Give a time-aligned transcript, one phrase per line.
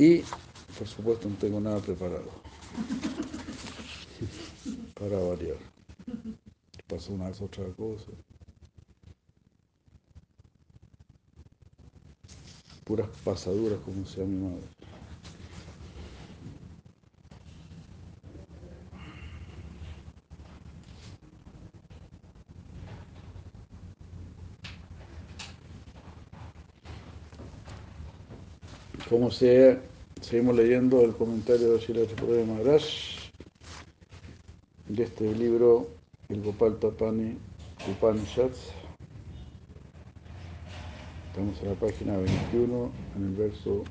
[0.00, 0.24] Y,
[0.78, 2.24] por supuesto, no tengo nada preparado
[4.98, 5.58] para variar.
[6.88, 8.06] Pasó una vez otra cosa.
[12.84, 14.64] Puras pasaduras, como decía mi madre.
[29.10, 29.89] Como se,
[30.20, 32.82] seguimos leyendo el comentario de Shila de Maharaj
[34.88, 35.88] de este libro,
[36.28, 37.38] el Gopal Tapani
[37.88, 38.72] Upanishads.
[41.28, 43.84] Estamos en la página 21, en el verso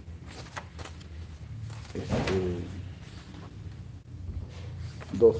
[1.94, 2.60] este,
[5.14, 5.38] 2.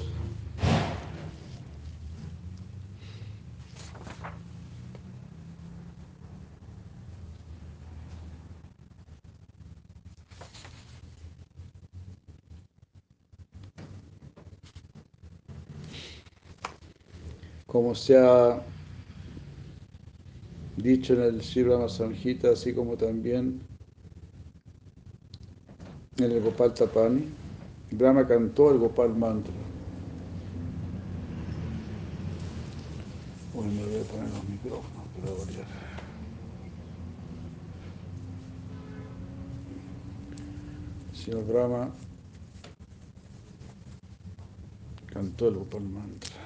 [17.70, 18.60] Como se ha
[20.76, 23.60] dicho en el Sri Samhita, así como también
[26.16, 27.28] en el Gopal Tapani,
[27.92, 29.54] Brahma cantó el Gopal Mantra.
[33.54, 35.66] Bueno, me voy a poner los micrófonos para variar.
[41.12, 41.90] Señor Brahma
[45.12, 46.39] cantó el Gopal Mantra.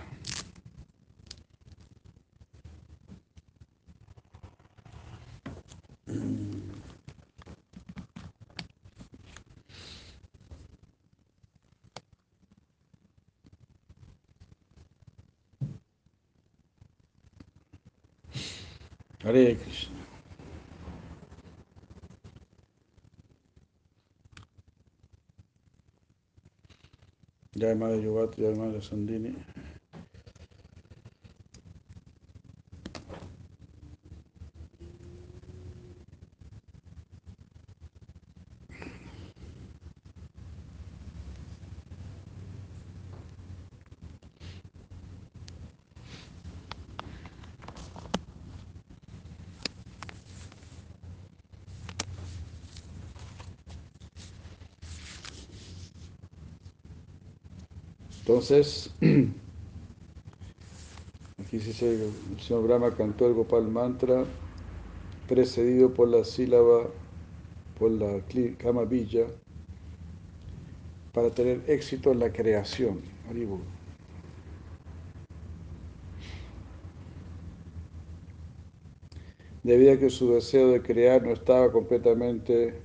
[19.35, 19.97] Hare Krishna.
[27.59, 29.35] Jai Madre Yogat, Jai Madre Sandini.
[58.27, 58.91] Entonces,
[61.39, 64.25] aquí dice el señor Brahma cantó el Gopal Mantra
[65.29, 66.87] precedido por la sílaba,
[67.79, 68.23] por la
[68.57, 69.27] Kama Villa,
[71.13, 73.03] para tener éxito en la creación.
[79.63, 82.81] Debido a que su deseo de crear no estaba completamente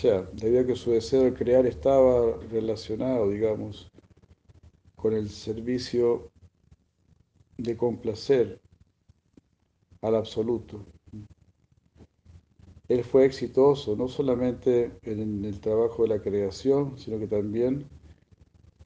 [0.00, 3.92] Sea, debido a que su deseo de crear estaba relacionado, digamos,
[4.96, 6.30] con el servicio
[7.58, 8.58] de complacer
[10.00, 10.86] al absoluto.
[12.88, 17.86] Él fue exitoso no solamente en el trabajo de la creación, sino que también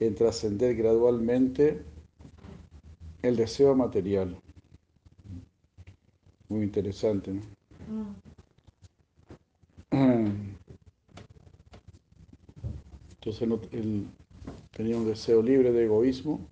[0.01, 1.85] en trascender gradualmente
[3.21, 4.37] el deseo material.
[6.49, 8.24] Muy interesante, ¿no?
[13.25, 14.07] Entonces él
[14.69, 16.47] tenía un deseo libre de egoísmo,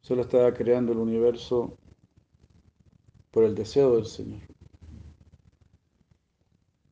[0.00, 1.76] solo estaba creando el universo
[3.32, 4.42] por el deseo del Señor.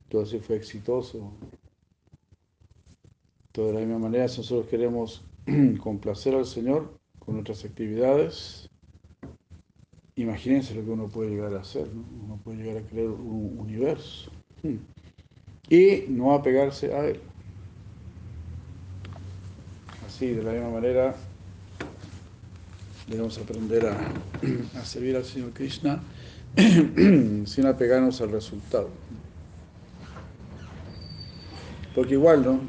[0.09, 1.32] Todo así fue exitoso.
[3.53, 5.25] de la misma manera, si nosotros queremos
[5.81, 8.69] complacer al Señor con nuestras actividades,
[10.17, 12.05] imagínense lo que uno puede llegar a hacer, ¿no?
[12.25, 14.32] Uno puede llegar a crear un universo
[15.71, 17.21] y no apegarse a él.
[20.14, 21.16] Así, de la misma manera,
[23.08, 23.99] debemos aprender a,
[24.78, 26.00] a servir al Señor Krishna
[26.56, 28.90] sin apegarnos al resultado.
[31.96, 32.61] Porque igual, ¿no?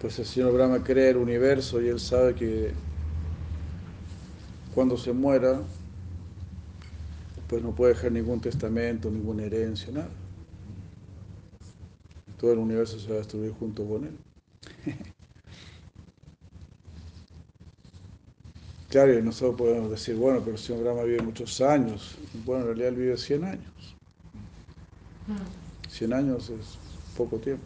[0.00, 2.70] Pues el Señor Brahma crea el universo y Él sabe que
[4.72, 5.62] cuando se muera,
[7.48, 10.10] pues no puede dejar ningún testamento, ninguna herencia, nada.
[12.38, 14.16] Todo el universo se va a destruir junto con Él.
[18.94, 22.16] Claro, y nosotros podemos decir, bueno, pero el señor Brahma vive muchos años.
[22.44, 23.96] Bueno, en realidad él vive 100 años.
[25.88, 26.78] 100 años es
[27.16, 27.64] poco tiempo.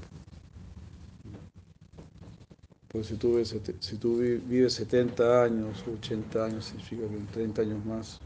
[2.90, 7.60] Porque si tú, vives, si tú vives 70 años, 80 años, significa que en 30
[7.60, 8.20] años más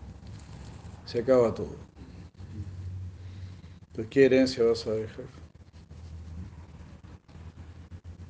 [1.04, 1.74] se acaba todo.
[3.88, 5.24] Entonces, ¿qué herencia vas a dejar?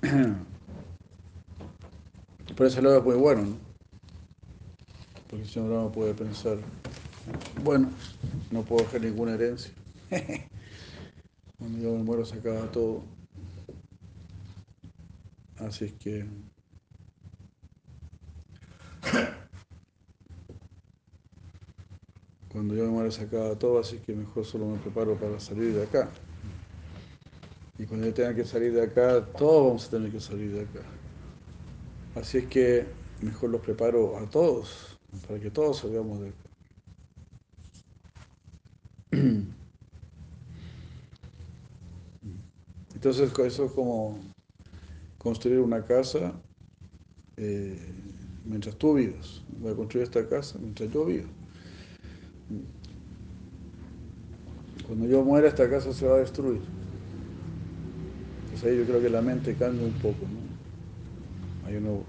[2.57, 3.72] Por eso lo es muy bueno, ¿no?
[5.33, 6.59] Porque el señor Brahma puede pensar,
[7.65, 7.89] bueno,
[8.51, 9.73] no puedo dejar ninguna herencia.
[11.59, 13.03] Cuando yo me muero se acaba todo.
[15.57, 16.27] Así es que
[22.53, 25.85] cuando yo me muero se todo, así que mejor solo me preparo para salir de
[25.85, 26.11] acá.
[27.79, 30.61] Y cuando yo tenga que salir de acá, todos vamos a tener que salir de
[30.61, 30.83] acá.
[32.17, 32.85] Así es que
[33.23, 36.39] mejor los preparo a todos, para que todos salgamos de acá.
[42.95, 44.19] Entonces eso es como
[45.19, 46.33] construir una casa
[47.37, 47.77] eh,
[48.45, 49.43] mientras tú vivas.
[49.61, 51.29] Voy a construir esta casa mientras yo vivo.
[54.87, 56.61] Cuando yo muera esta casa se va a destruir.
[58.45, 60.21] Entonces ahí yo creo que la mente cambia un poco.
[60.23, 61.67] ¿no?
[61.67, 62.05] Ahí uno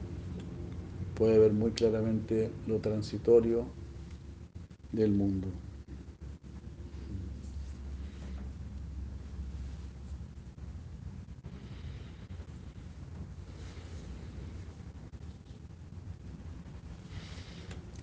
[1.16, 3.66] puede ver muy claramente lo transitorio
[4.92, 5.48] del mundo.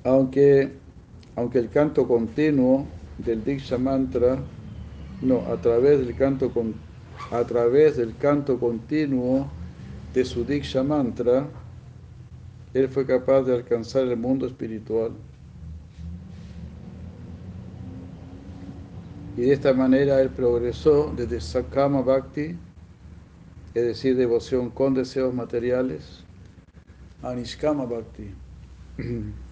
[0.02, 0.72] Aunque,
[1.36, 2.86] aunque el canto continuo
[3.18, 4.38] del Diksha Mantra,
[5.20, 6.74] no, a través del canto, con,
[7.30, 9.48] a través del canto continuo
[10.14, 11.46] de su Diksha Mantra,
[12.74, 15.12] él fue capaz de alcanzar el mundo espiritual.
[19.36, 22.56] Y de esta manera él progresó desde Sakama Bhakti,
[23.74, 26.24] es decir, devoción con deseos materiales,
[27.22, 28.34] a Nishkama Bhakti.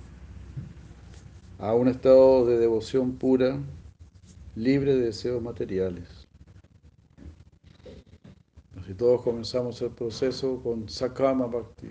[1.59, 3.59] a un estado de devoción pura,
[4.55, 6.27] libre de deseos materiales.
[8.87, 11.89] Si todos comenzamos el proceso con Sakama Bhakti.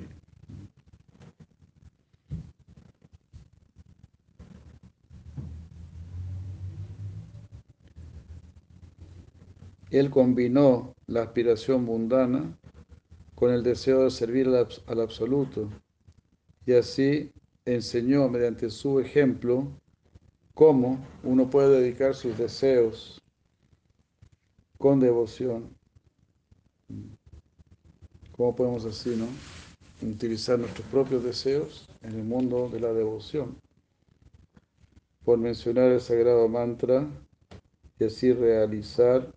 [9.90, 12.58] Él combinó la aspiración mundana
[13.36, 15.70] con el deseo de servir al absoluto
[16.66, 17.32] y así
[17.66, 19.68] enseñó mediante su ejemplo
[20.54, 23.22] cómo uno puede dedicar sus deseos
[24.78, 25.76] con devoción.
[28.32, 29.28] ¿Cómo podemos así, no?
[30.08, 33.58] Utilizar nuestros propios deseos en el mundo de la devoción.
[35.24, 37.08] Por mencionar el sagrado mantra
[38.00, 39.37] y así realizar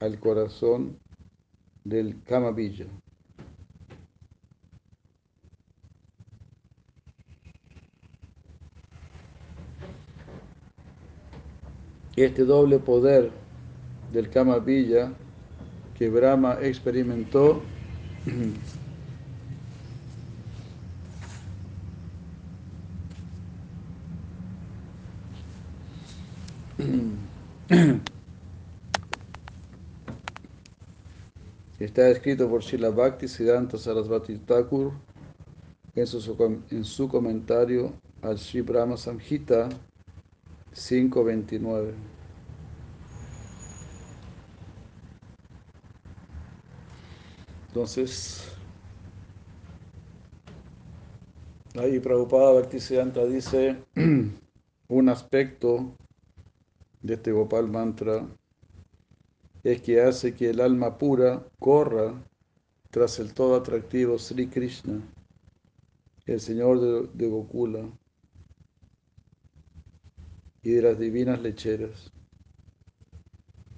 [0.00, 0.98] al corazón
[1.84, 2.86] del Kamabilla.
[12.16, 13.30] este doble poder
[14.12, 15.12] del Kama Villa
[15.98, 17.60] que Brahma experimentó
[31.96, 34.92] Está escrito por Srila Bhakti Siddhanta Sarasvati Thakur
[35.94, 39.70] en su, en su comentario al Sri Brahma Samhita
[40.74, 41.94] 5.29.
[47.68, 48.46] Entonces,
[51.78, 53.82] ahí Prabhupada Bhaktisiddhanta dice
[54.88, 55.94] un aspecto
[57.00, 58.22] de este Gopal mantra
[59.72, 62.14] es que hace que el alma pura corra
[62.92, 65.02] tras el todo atractivo Sri Krishna,
[66.24, 67.90] el Señor de, de Gokula
[70.62, 72.12] y de las divinas lecheras.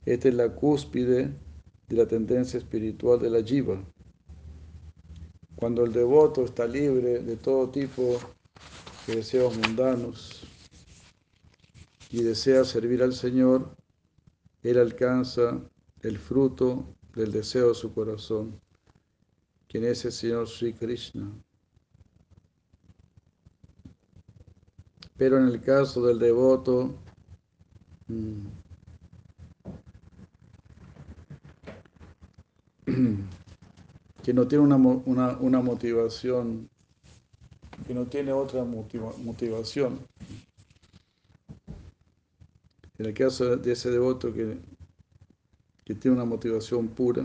[0.05, 1.31] Esta es la cúspide
[1.89, 3.83] de la tendencia espiritual de la jiva.
[5.57, 8.19] Cuando el devoto está libre de todo tipo
[9.07, 10.47] de deseos mundanos
[12.11, 13.75] y desea servir al Señor,
[14.63, 15.63] él alcanza
[16.03, 18.61] el fruto del deseo de su corazón,
[19.69, 21.31] quien es el Señor Sri Krishna.
[25.17, 26.95] Pero en el caso del devoto,
[28.07, 28.47] mm,
[34.23, 34.77] que no tiene una,
[35.39, 36.71] una, motivación,
[37.87, 39.99] que no tiene otra motiva, motivación.
[42.99, 44.59] En el caso de ese devoto que,
[45.89, 47.25] que tiene una motivación pura,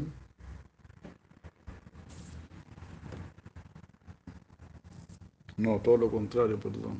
[5.57, 6.97] no, todo lo contrario, perdón.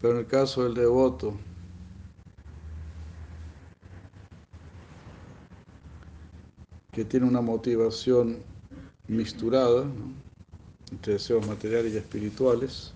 [0.00, 1.34] Pero en el caso del devoto,
[6.90, 8.38] que tiene una motivación
[9.06, 9.86] misturada
[10.90, 12.92] entre deseos materiales y espirituales,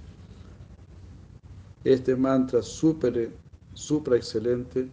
[1.84, 3.30] este mantra super,
[3.74, 4.88] supra excelente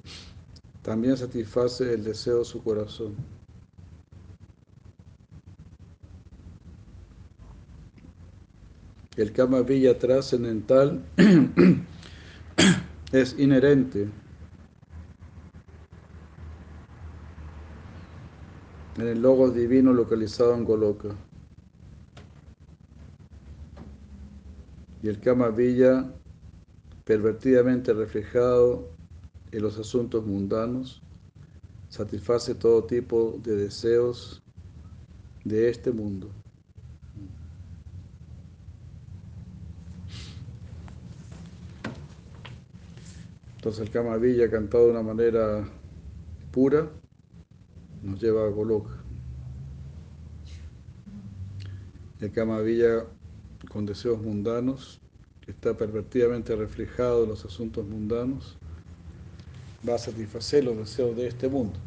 [0.87, 3.13] también satisface el deseo de su corazón.
[9.17, 11.03] El kama villa trascendental
[13.11, 14.07] es inherente
[18.95, 21.09] en el logo divino localizado en Goloka.
[25.03, 26.09] Y el Kama Villa,
[27.03, 28.96] pervertidamente reflejado
[29.51, 31.01] en los asuntos mundanos,
[31.89, 34.41] satisface todo tipo de deseos
[35.43, 36.29] de este mundo.
[43.55, 45.67] Entonces el Kama Villa cantado de una manera
[46.51, 46.89] pura
[48.01, 49.03] nos lleva a Goloka.
[52.19, 53.05] El Kama Villa
[53.69, 55.01] con deseos mundanos,
[55.41, 58.57] que está pervertidamente reflejado en los asuntos mundanos,
[59.87, 61.79] va a satisfacer los deseos de este mundo.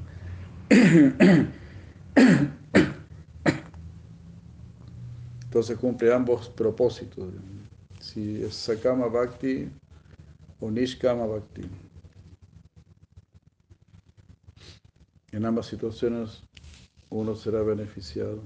[5.44, 7.28] Entonces cumple ambos propósitos,
[8.00, 9.68] si es Sakama Bhakti
[10.60, 11.62] o Nishkama Bhakti.
[15.32, 16.42] En ambas situaciones
[17.08, 18.40] uno será beneficiado.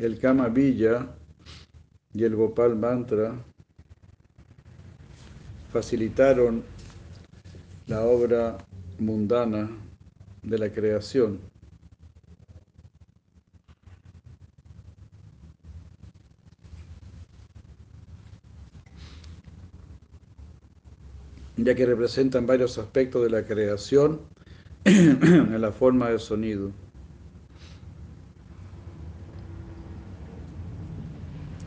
[0.00, 1.08] El Kama Villa
[2.14, 3.34] y el Gopal Mantra
[5.70, 6.62] facilitaron
[7.86, 8.56] la obra
[8.98, 9.68] mundana
[10.42, 11.38] de la creación.
[21.58, 24.22] ya que representan varios aspectos de la creación
[24.84, 26.72] en la forma de sonido.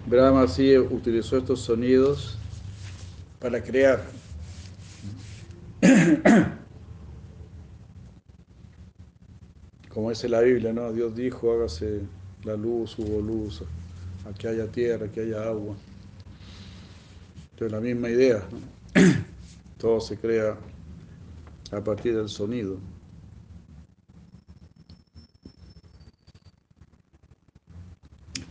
[0.06, 2.38] Brahma sí utilizó estos sonidos
[3.40, 4.04] para crear.
[9.90, 10.92] Como dice la Biblia, ¿no?
[10.92, 12.02] Dios dijo, hágase
[12.44, 13.64] la luz, hubo luz,
[14.30, 15.76] aquí haya tierra, aquí haya agua.
[17.52, 18.60] Entonces la misma idea, ¿no?
[19.78, 20.58] Todo se crea
[21.72, 22.78] a partir del sonido.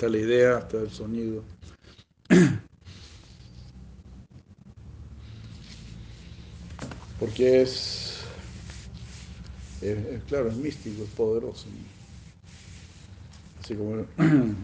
[0.02, 1.44] Está la idea, está el sonido.
[7.20, 8.24] Porque es,
[9.80, 11.68] es, claro, es místico, es poderoso.
[13.60, 14.04] Así como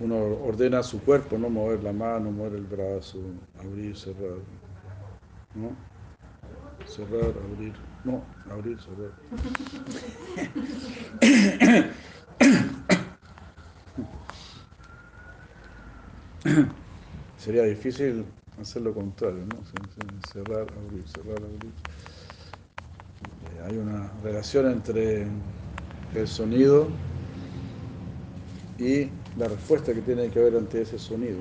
[0.00, 3.18] uno ordena su cuerpo, no mover la mano, mover el brazo,
[3.58, 4.40] abrir, cerrar.
[5.54, 5.74] ¿no?
[6.86, 7.72] Cerrar, abrir.
[8.04, 9.12] No, abrir, cerrar.
[17.38, 18.24] Sería difícil
[18.60, 19.56] hacer lo contrario, ¿no?
[20.22, 21.72] Cerrar, abrir, cerrar, abrir.
[23.66, 25.26] Hay una relación entre
[26.14, 26.88] el sonido
[28.78, 31.38] y la respuesta que tiene que haber ante ese sonido.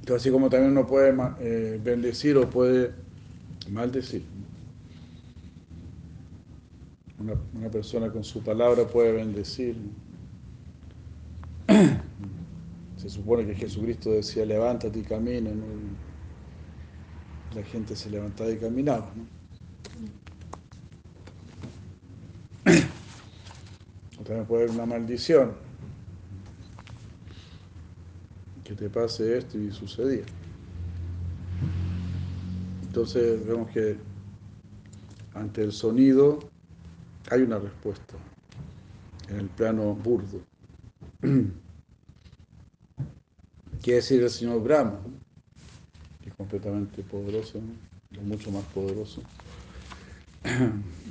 [0.00, 2.92] Entonces, así como también uno puede eh, bendecir o puede
[3.70, 4.22] maldecir.
[7.54, 9.76] Una, persona con su palabra puede bendecir.
[12.96, 15.50] Se supone que Jesucristo decía, levántate y camina.
[17.54, 19.10] la gente se levantaba y caminaba.
[19.16, 19.26] ¿no?
[24.20, 25.52] O también puede haber una maldición.
[28.62, 30.24] Que te pase esto y sucedía.
[32.82, 33.96] Entonces vemos que
[35.34, 36.38] ante el sonido
[37.30, 38.14] hay una respuesta
[39.28, 40.40] en el plano burdo.
[43.82, 45.00] Quiere decir el señor Brahma,
[46.22, 47.60] que es completamente poderoso,
[48.22, 49.22] mucho más poderoso.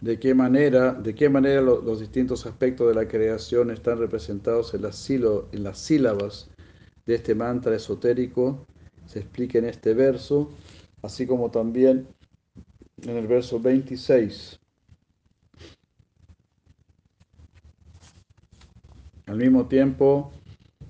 [0.00, 4.82] de qué manera, de qué manera los, distintos aspectos de la creación están representados en
[4.82, 6.50] las, en las sílabas
[7.04, 8.66] de este mantra esotérico,
[9.08, 10.50] se explica en este verso,
[11.02, 12.06] así como también
[13.02, 14.60] en el verso 26.
[19.26, 20.30] Al mismo tiempo,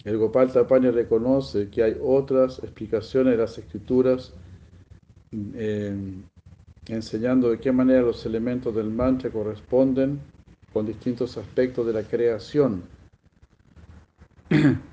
[0.04, 4.34] el Gopal Tapani reconoce que hay otras explicaciones de las escrituras
[5.54, 5.96] eh,
[6.86, 10.20] enseñando de qué manera los elementos del mantra corresponden
[10.72, 12.82] con distintos aspectos de la creación.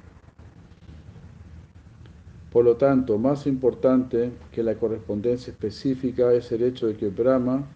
[2.55, 7.67] Por lo tanto, más importante que la correspondencia específica es el hecho de que Brahma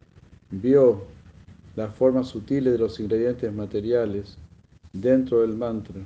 [0.52, 1.04] vio
[1.76, 4.38] las formas sutiles de los ingredientes materiales
[4.94, 6.00] dentro del mantra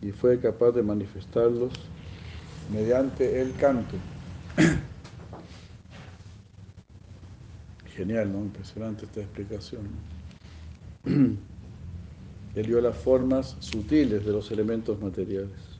[0.00, 1.74] y fue capaz de manifestarlos
[2.72, 3.94] mediante el canto.
[7.94, 8.40] Genial, ¿no?
[8.40, 9.82] Impresionante esta explicación.
[11.04, 15.71] Él vio las formas sutiles de los elementos materiales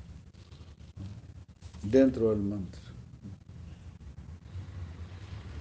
[1.83, 2.81] dentro del mantra.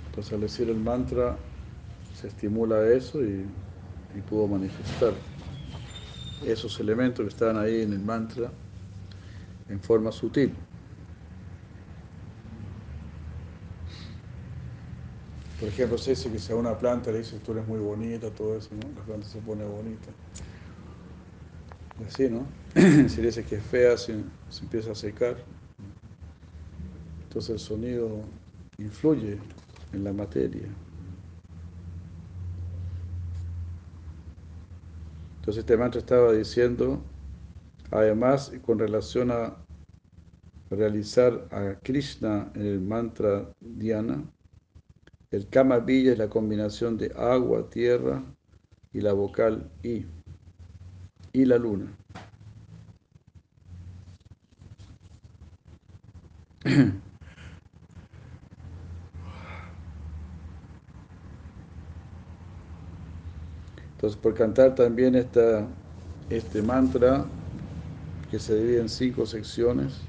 [0.07, 1.37] Entonces al decir el mantra
[2.13, 3.45] se estimula eso y,
[4.29, 5.13] pudo manifestar
[6.45, 8.51] esos elementos que estaban ahí en el mantra
[9.69, 10.53] en forma sutil.
[15.59, 18.29] Por ejemplo, se dice que si a una planta le dices tú eres muy bonita,
[18.31, 18.99] todo eso, ¿no?
[18.99, 20.11] La planta se pone bonita.
[22.05, 22.45] Así, ¿no?
[23.09, 24.13] si le dices que es fea, se
[24.61, 25.37] empieza a secar.
[27.31, 28.09] Entonces el sonido
[28.77, 29.37] influye
[29.93, 30.67] en la materia.
[35.37, 37.01] Entonces este mantra estaba diciendo,
[37.89, 39.55] además, con relación a
[40.69, 44.29] realizar a Krishna en el mantra Dhyana,
[45.31, 48.21] el Kama Villa es la combinación de agua, tierra
[48.91, 50.05] y la vocal I,
[51.31, 51.95] y la luna.
[64.01, 67.23] Entonces, por cantar también este mantra,
[68.31, 69.99] que se divide en cinco secciones,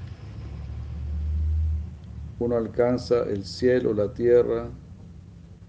[2.39, 4.65] uno alcanza el cielo, la tierra,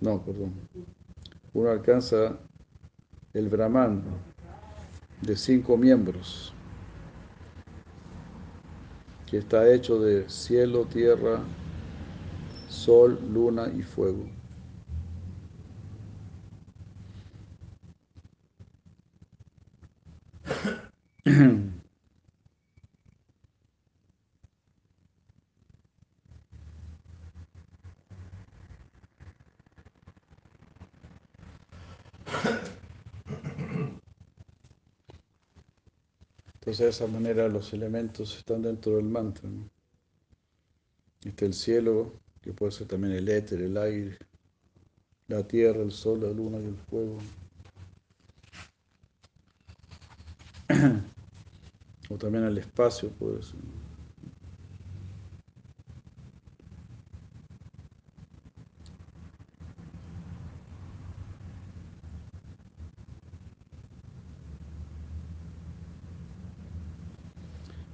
[0.01, 0.55] no, perdón.
[1.53, 2.39] Uno alcanza
[3.35, 4.03] el Brahman
[5.21, 6.55] de cinco miembros,
[9.31, 11.41] que está hecho de cielo, tierra,
[12.71, 14.34] sol, luna y fuego.
[21.27, 21.73] Entonces
[36.79, 39.49] de esa manera los elementos están dentro del mantra.
[39.49, 39.71] ¿no?
[41.25, 44.19] Está el cielo, que puede ser también el éter, el aire,
[45.29, 47.19] la tierra, el sol, la luna y el fuego.
[52.11, 53.61] o también el espacio puede ser.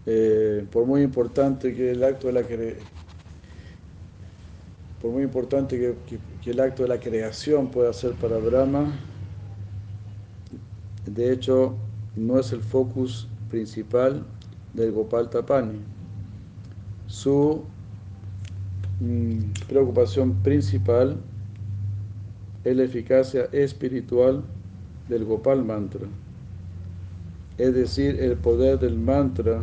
[0.07, 2.79] Eh, por muy importante que el acto de la cre...
[5.01, 8.92] por muy importante que, que, que, el acto de la creación pueda ser para Brahma,
[11.07, 11.77] de hecho
[12.16, 14.25] no es el focus principal
[14.73, 15.81] del Gopal Tapani.
[17.07, 17.65] Su
[19.01, 21.17] mm, preocupación principal
[22.65, 24.43] es la eficacia espiritual
[25.09, 26.07] del Gopal Mantra
[27.61, 29.61] es decir, el poder del mantra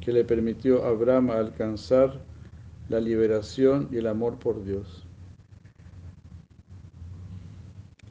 [0.00, 2.20] que le permitió a Brahma alcanzar
[2.88, 5.06] la liberación y el amor por Dios.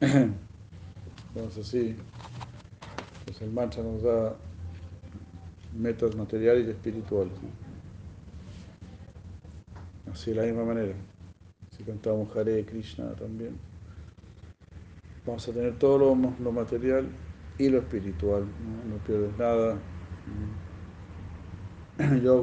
[0.00, 1.94] Entonces así,
[3.26, 4.34] pues el mantra nos da
[5.76, 7.32] metas materiales y espirituales.
[10.10, 10.94] Así de la misma manera.
[11.76, 13.58] Si cantamos Hare Krishna también.
[15.26, 16.14] Vamos a tener todo lo,
[16.52, 17.08] material
[17.58, 18.44] y lo espiritual.
[18.88, 19.78] No, pierdes nada.
[22.22, 22.42] Yo,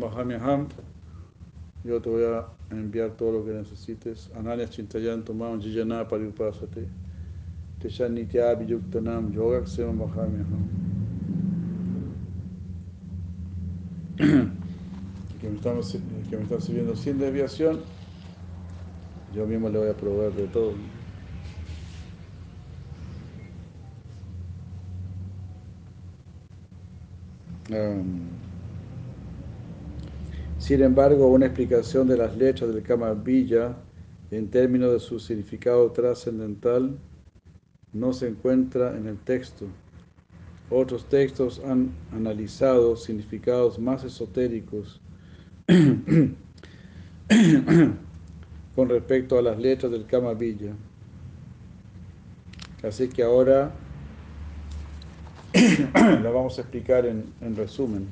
[0.00, 0.68] Bahamiaham,
[1.84, 4.30] yo te voy a enviar todo lo que necesites.
[4.34, 6.88] Ananya Chintayan Tomam Jijana Paripasate.
[7.80, 10.83] Teshan Nitya Vijuktanam Yogaksema Bahamiaham.
[15.40, 15.80] que me, están,
[16.30, 17.80] que me están sirviendo sin desviación,
[19.34, 20.72] yo mismo le voy a proveer de todo.
[27.70, 28.28] Um,
[30.58, 33.76] sin embargo, una explicación de las letras del Kama Villa
[34.30, 36.98] en términos de su significado trascendental
[37.92, 39.66] no se encuentra en el texto.
[40.76, 45.00] Otros textos han analizado significados más esotéricos
[48.74, 50.72] con respecto a las letras del Kama Villa.
[52.82, 53.70] Así que ahora
[55.94, 58.08] la vamos a explicar en, en resumen.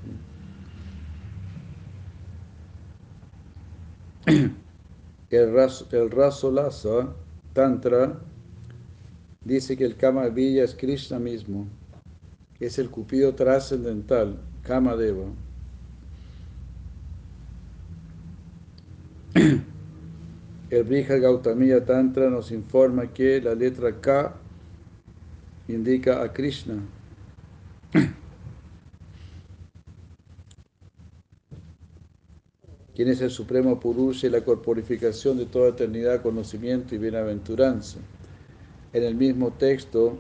[5.31, 7.13] El, ras, el Rasolasa
[7.55, 8.21] Tantra
[9.43, 11.67] dice que el Kama Villa es Krishna mismo,
[12.65, 15.27] es el cupido trascendental, Kama Deva.
[20.71, 24.35] El Brija Gautamiya Tantra nos informa que la letra K
[25.69, 26.77] indica a Krishna.
[32.95, 37.99] quien es el supremo Purusha y la corporificación de toda eternidad, conocimiento y bienaventuranza.
[38.93, 40.19] En el mismo texto,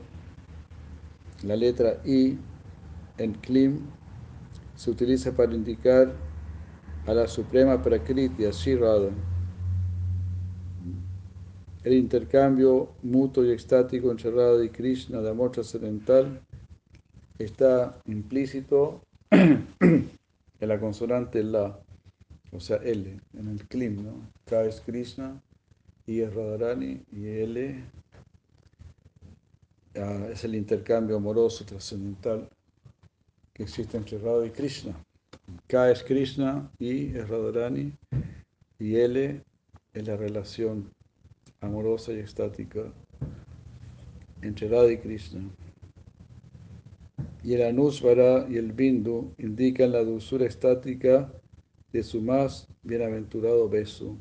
[1.44, 2.38] la letra I
[3.18, 3.81] en Klim
[4.74, 6.12] se utiliza para indicar
[7.07, 9.11] a la suprema Prakriti, a Shirada.
[11.85, 16.40] El intercambio mutuo y extático entre Radha y Krishna de amor trascendental
[17.38, 20.09] está implícito en
[20.61, 21.76] la consonante La,
[22.52, 24.12] o sea, L, en el Klim, ¿no?
[24.44, 25.42] K es Krishna,
[26.07, 27.83] I es Radharani y L
[29.94, 32.48] es el intercambio amoroso trascendental
[33.52, 34.94] que existe entre Radha y Krishna.
[35.66, 37.92] K es Krishna, I es Radharani
[38.78, 39.42] y L
[39.92, 40.90] es la relación
[41.61, 42.92] amorosa y estática
[44.40, 45.42] entre Radha y Krishna.
[47.42, 51.33] Y el Anusvara y el Bindu indican la dulzura estática
[51.92, 54.16] de su más bienaventurado beso.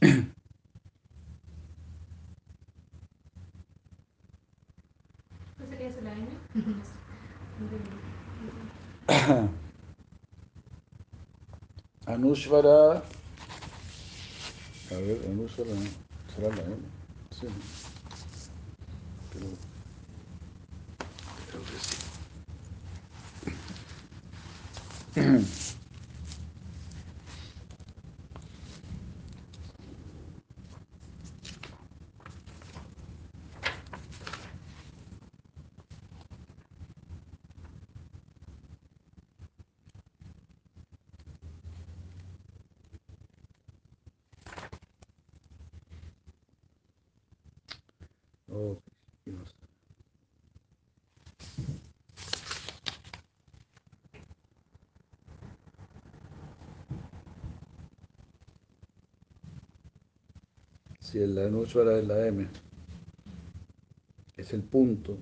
[0.00, 0.08] ¿Qué
[5.70, 6.28] sería eso la N?
[12.36, 13.02] Anushvara.
[14.90, 15.70] A ver, Anushvara.
[16.34, 16.76] ¿Será la N?
[17.30, 17.46] Sí.
[19.32, 19.46] Pero,
[21.50, 21.78] creo que
[25.56, 25.65] sí.
[61.00, 62.48] Si el Anushvara es la M,
[64.36, 65.18] es el punto.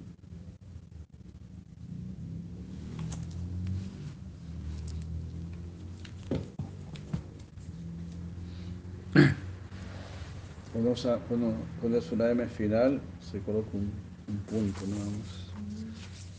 [10.94, 13.90] Cuando, usa- cuando- cuando es una M final, se coloca un,
[14.28, 15.50] un punto nada más.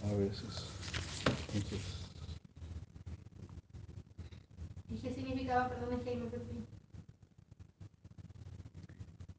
[0.10, 0.65] A veces.
[1.54, 1.82] Entonces,
[4.89, 6.13] ¿Y qué significaba, perdón, que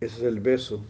[0.02, 0.84] ese es el beso.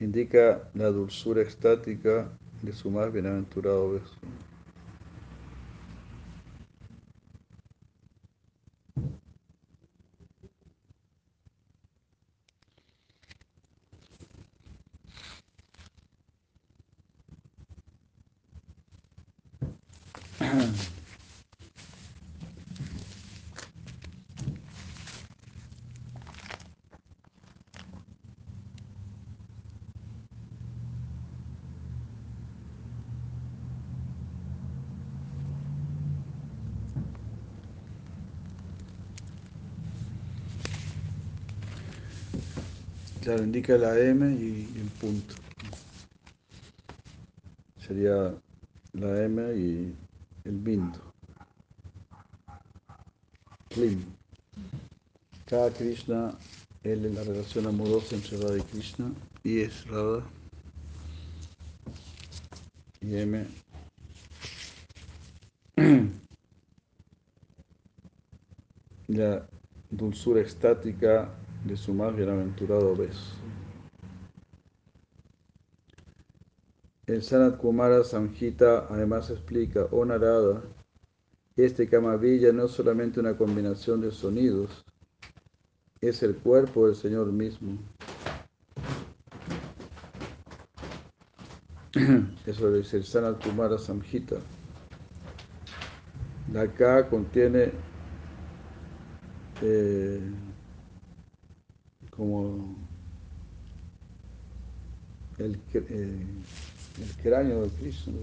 [0.00, 4.17] Indica la dulzura estática de su más bienaventurado beso.
[43.28, 45.34] Claro, indica la M y el punto.
[47.76, 48.34] Sería
[48.94, 49.94] la M y
[50.46, 50.98] el bindu.
[53.68, 54.02] Klim.
[55.44, 56.38] Cada Krishna,
[56.82, 59.12] él es la relación amorosa entre Radha y Krishna,
[59.44, 60.24] y es Radha.
[63.02, 63.46] Y M.
[69.08, 69.46] La
[69.90, 71.30] dulzura extática
[71.64, 73.36] de su más bienaventurado beso.
[77.06, 80.62] El Sanat Kumara Samhita además explica, oh Narada,
[81.56, 84.84] este Kamavilla no es solamente una combinación de sonidos,
[86.02, 87.78] es el cuerpo del Señor mismo.
[92.46, 94.36] Eso dice el Sanat Kumara Samhita.
[96.52, 97.72] La K contiene
[99.62, 100.20] eh,
[102.18, 102.74] como
[105.38, 106.26] el, eh,
[107.00, 108.14] el cráneo de Krishna,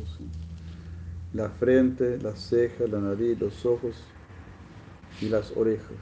[1.34, 3.96] la frente, las cejas, la nariz, los ojos
[5.22, 5.98] y las orejas.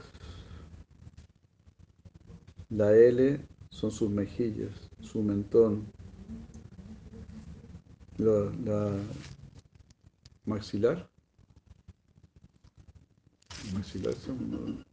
[2.68, 5.86] La L son sus mejillas, su mentón,
[8.18, 8.90] la, la
[10.46, 11.08] maxilar.
[13.72, 14.50] Maxilar son.
[14.50, 14.84] No.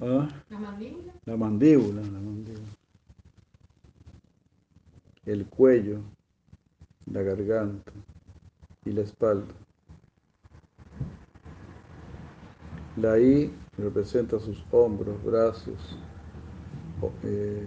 [0.00, 0.28] ¿Ah?
[0.48, 1.12] ¿La mandíbula?
[1.24, 2.68] La mandíbula, la mandíbula.
[5.24, 6.00] El cuello,
[7.06, 7.92] la garganta
[8.84, 9.54] y la espalda.
[12.96, 15.98] La I representa sus hombros, brazos,
[17.22, 17.66] eh,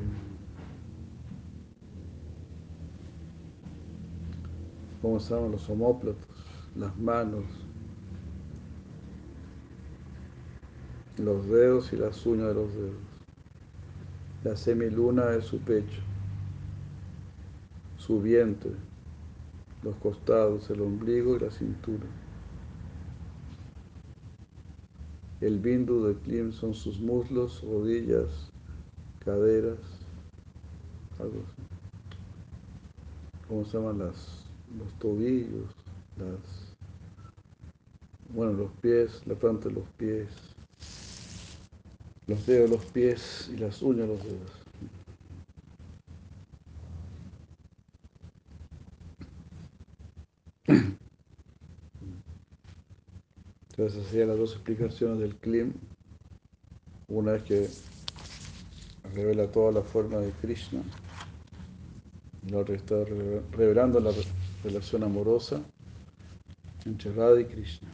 [5.01, 5.51] ¿cómo se llaman?
[5.51, 6.27] Los homóplatos,
[6.75, 7.43] las manos,
[11.17, 12.95] los dedos y las uñas de los dedos.
[14.43, 16.01] La semiluna es su pecho,
[17.97, 18.71] su vientre,
[19.81, 22.05] los costados, el ombligo y la cintura.
[25.41, 28.51] El bindu de Klim son sus muslos, rodillas,
[29.19, 29.79] caderas,
[31.19, 31.63] algo así.
[33.47, 34.45] ¿Cómo se llaman las,
[34.77, 35.71] los tobillos?
[36.17, 36.75] Las,
[38.33, 40.54] bueno, los pies, la planta de los pies,
[42.27, 44.51] los dedos de los pies y las uñas los dedos.
[53.71, 55.73] Entonces, serían las dos explicaciones del Klim.
[57.09, 57.67] Una es que
[59.13, 60.81] revela toda la forma de Krishna.
[62.45, 64.23] y La otra está reve- revelando la re-
[64.63, 65.61] relación amorosa
[66.85, 67.89] entre Radha y Krishna.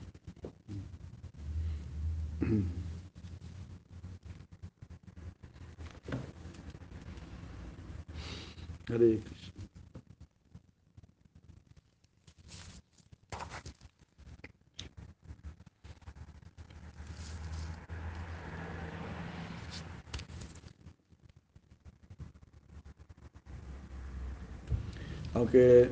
[25.34, 25.90] Aunque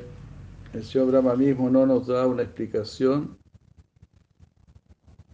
[0.74, 3.38] el señor Brahma mismo no nos da una explicación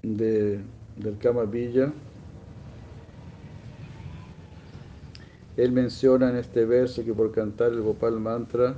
[0.03, 0.61] de,
[0.97, 1.93] del Kama Villa,
[5.57, 8.77] él menciona en este verso que por cantar el Gopal Mantra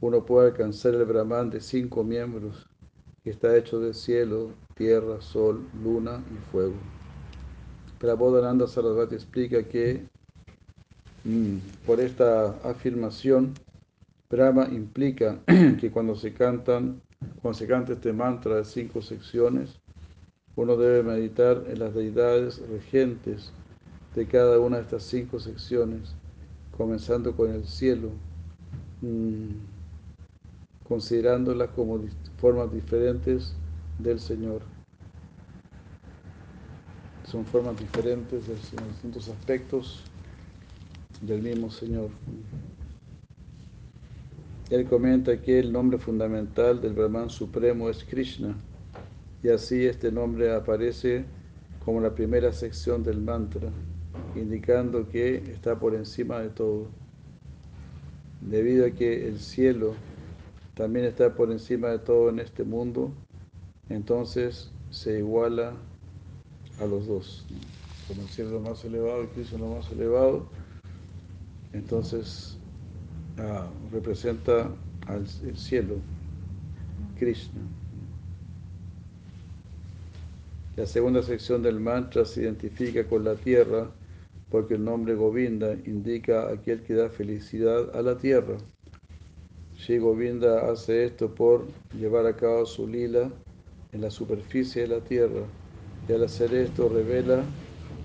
[0.00, 2.66] uno puede alcanzar el Brahman de cinco miembros,
[3.22, 6.76] que está hecho de cielo, tierra, sol, luna y fuego.
[7.98, 10.06] Prabodhananda Sarasvati explica que
[11.24, 13.52] mm, por esta afirmación
[14.30, 15.40] Brahma implica
[15.80, 17.02] que cuando se cantan,
[17.42, 19.80] cuando se canta este mantra de cinco secciones,
[20.56, 23.52] uno debe meditar en las deidades regentes
[24.14, 26.14] de cada una de estas cinco secciones,
[26.76, 28.10] comenzando con el cielo,
[29.02, 29.50] mm,
[30.88, 32.00] considerándolas como
[32.38, 33.54] formas diferentes
[33.98, 34.62] del Señor.
[37.24, 40.02] Son formas diferentes de distintos aspectos
[41.20, 42.10] del mismo Señor.
[44.70, 48.56] Él comenta que el nombre fundamental del Brahman Supremo es Krishna,
[49.42, 51.24] y así este nombre aparece
[51.84, 53.70] como la primera sección del mantra,
[54.36, 56.86] indicando que está por encima de todo.
[58.40, 59.94] Debido a que el cielo
[60.74, 63.12] también está por encima de todo en este mundo,
[63.88, 65.74] entonces se iguala
[66.80, 67.46] a los dos.
[68.08, 70.46] Como el cielo más elevado y Cristo lo más elevado,
[71.72, 72.56] entonces
[73.38, 74.70] ah, representa
[75.06, 75.96] al el cielo,
[77.18, 77.60] Krishna.
[80.76, 83.90] La segunda sección del mantra se identifica con la tierra
[84.50, 88.56] porque el nombre Govinda indica aquel que da felicidad a la tierra.
[89.78, 91.66] Si Govinda hace esto por
[91.98, 93.30] llevar a cabo su lila
[93.92, 95.42] en la superficie de la tierra
[96.08, 97.44] y al hacer esto revela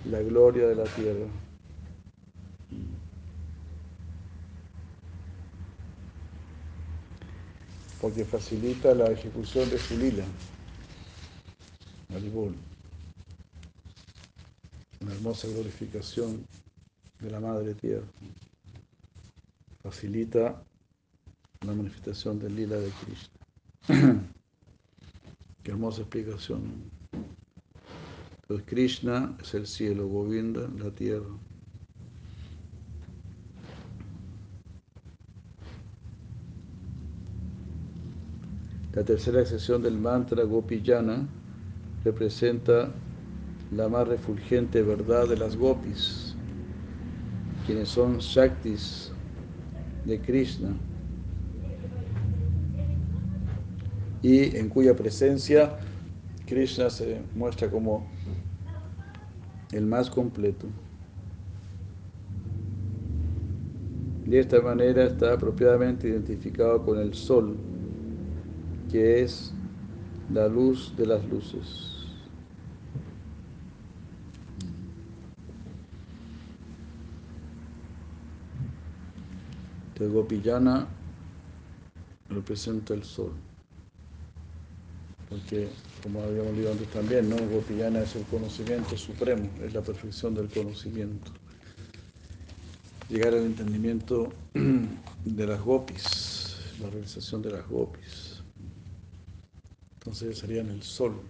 [0.10, 1.26] la gloria de la tierra.
[8.00, 10.24] Porque facilita la ejecución de su lila.
[15.06, 16.48] Una hermosa glorificación
[17.20, 18.08] de la Madre Tierra.
[19.84, 20.64] Facilita
[21.62, 24.24] la manifestación del lila de Krishna.
[25.64, 26.90] Qué hermosa explicación.
[28.42, 31.30] Entonces Krishna es el cielo, Govinda la tierra.
[38.94, 41.28] La tercera sección del mantra Gopiyana
[42.04, 42.92] representa
[43.76, 46.34] la más refulgente verdad de las gopis,
[47.66, 49.12] quienes son Shaktis
[50.06, 50.70] de Krishna
[54.22, 55.76] y en cuya presencia
[56.46, 58.08] Krishna se muestra como
[59.74, 60.68] el más completo.
[64.26, 67.58] De esta manera está apropiadamente identificado con el sol,
[68.90, 69.54] que es
[70.34, 71.95] la luz de las luces.
[79.96, 80.88] Entonces Gopillana
[82.28, 83.32] representa el sol.
[85.30, 85.70] Porque,
[86.04, 87.38] como habíamos leído antes también, ¿no?
[87.38, 91.32] Gopillana es el conocimiento supremo, es la perfección del conocimiento.
[93.08, 94.34] Llegar al entendimiento
[95.24, 98.44] de las gopis, la realización de las gopis.
[99.94, 101.22] Entonces serían el sol.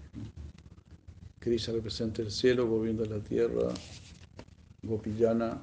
[1.38, 3.72] Krishna representa el cielo, Govinda la tierra,
[4.82, 5.62] Gopillana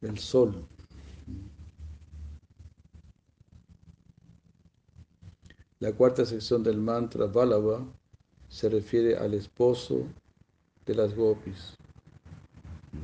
[0.00, 0.66] el sol.
[5.80, 7.82] La cuarta sección del mantra Balava
[8.48, 10.04] se refiere al esposo
[10.84, 11.74] de las gopis.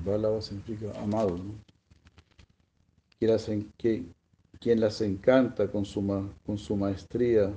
[0.04, 1.54] Balava significa amado, ¿no?
[3.18, 4.04] quien, las que,
[4.60, 6.04] quien las encanta con su,
[6.44, 7.50] con su maestría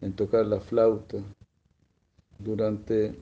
[0.00, 1.18] en tocar la flauta
[2.40, 3.14] durante,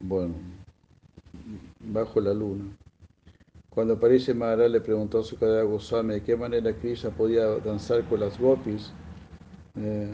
[0.00, 0.34] bueno,
[1.78, 2.76] bajo la luna.
[3.70, 8.04] Cuando aparece Maharaj le preguntó a su cadera Goswami de qué manera Krishna podía danzar
[8.04, 8.92] con las gopis
[9.76, 10.12] eh,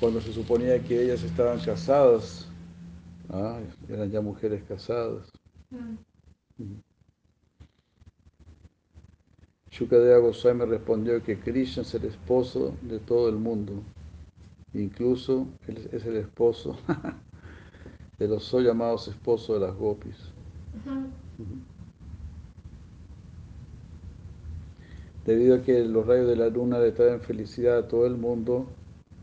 [0.00, 2.48] cuando se suponía que ellas estaban casadas,
[3.30, 5.30] ah, eran ya mujeres casadas.
[5.70, 6.74] Mm.
[9.70, 13.82] Shukadeva Goswami respondió que Krishna es el esposo de todo el mundo,
[14.72, 16.76] incluso él es el esposo
[18.18, 20.32] de los hoy llamados esposos de las gopis.
[25.24, 28.66] Debido a que los rayos de la luna le traen felicidad a todo el mundo,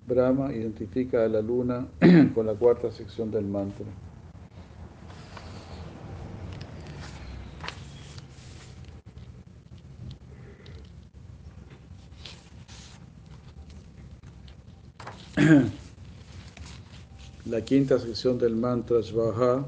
[0.07, 1.87] Brahma identifica a la luna
[2.35, 3.85] con la cuarta sección del mantra.
[17.45, 19.65] La quinta sección del mantra Svaha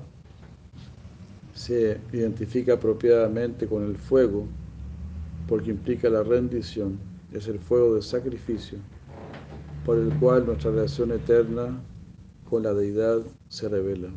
[1.57, 4.45] se identifica apropiadamente con el fuego
[5.47, 6.99] porque implica la rendición,
[7.33, 8.77] es el fuego del sacrificio,
[9.83, 11.81] por el cual nuestra relación eterna
[12.47, 14.09] con la deidad se revela.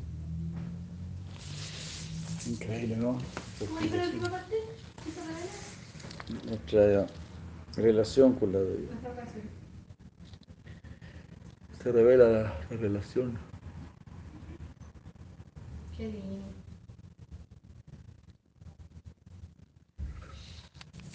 [2.47, 3.17] Increíble, ¿no?
[6.47, 7.07] Nuestra
[7.77, 8.93] relación con la deidad.
[11.83, 13.39] Se revela la, la relación.
[15.97, 16.60] Qué lindo.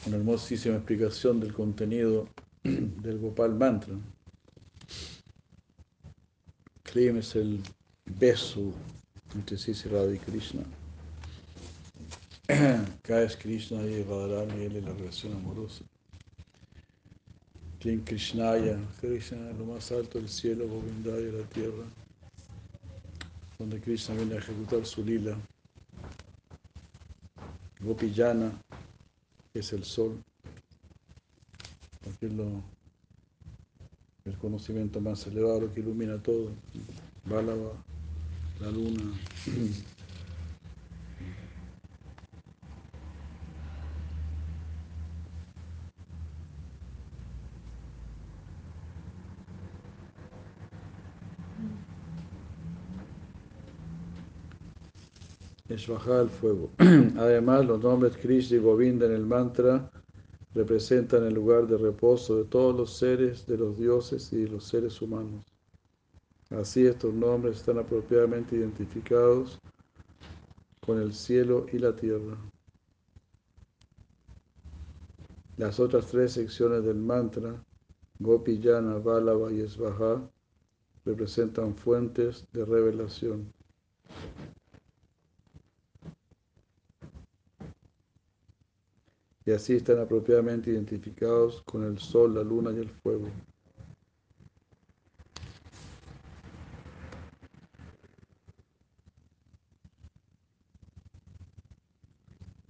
[0.06, 2.28] Una hermosísima explicación del contenido
[2.64, 3.96] del Gopal Mantra.
[6.84, 7.62] Klim es el
[8.06, 8.72] beso
[9.34, 10.64] entre Sisi Radha y Krishna.
[13.02, 15.84] K es Krishna y Radharani, él es la relación amorosa.
[17.80, 21.84] Klim Krishnaya, Krishna lo más alto del cielo, Govindaya la tierra,
[23.58, 25.36] donde Krishna viene a ejecutar su lila.
[27.80, 28.52] Gopillana,
[29.60, 30.22] es el sol,
[32.04, 32.32] porque es
[34.26, 36.50] el conocimiento más elevado, que ilumina todo,
[37.26, 37.74] Bálava,
[38.60, 39.14] la luna.
[55.88, 56.70] bajar el fuego.
[57.18, 59.90] Además, los nombres Krishna y Govinda en el mantra
[60.54, 64.64] representan el lugar de reposo de todos los seres, de los dioses y de los
[64.66, 65.44] seres humanos.
[66.52, 69.60] Así estos nombres están apropiadamente identificados
[70.86, 72.38] con el cielo y la tierra.
[75.58, 77.64] Las otras tres secciones del mantra,
[78.20, 80.30] Gopiyana, Balava y Svaha,
[81.06, 83.52] representan fuentes de revelación.
[89.46, 93.30] Y así están apropiadamente identificados con el sol, la luna y el fuego.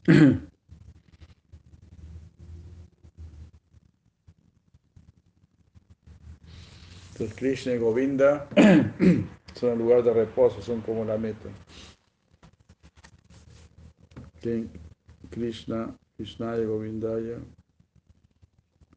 [7.13, 8.49] Entonces Krishna y Govinda
[9.55, 11.49] son el lugar de reposo, son como la meta.
[15.31, 17.39] Krishna Krishnaya Govindaya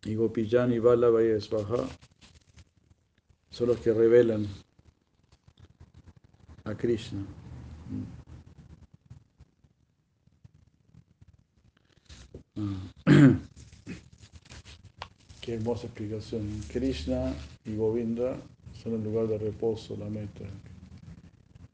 [0.04, 1.88] y Gopijan y Vallabha y Svaha
[3.50, 4.46] son los que revelan
[6.64, 7.24] a Krishna.
[12.56, 12.92] Ah.
[15.40, 16.60] Qué hermosa explicación.
[16.70, 18.36] Krishna y Govinda
[18.82, 20.44] son el lugar de reposo, la meta.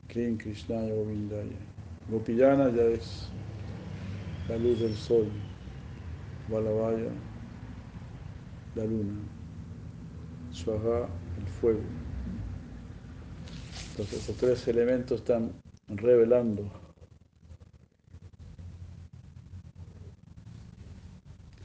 [0.07, 1.59] Krim Krishnaya Govindaya.
[2.09, 3.29] Gopiyana ya es
[4.49, 5.27] la luz del sol,
[6.49, 7.11] Balavaya,
[8.75, 9.15] la luna,
[10.51, 11.81] Swaha, el fuego.
[13.91, 15.53] Entonces, estos tres elementos están
[15.89, 16.71] revelando.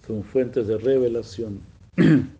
[0.05, 1.61] Son fuentes de revelación.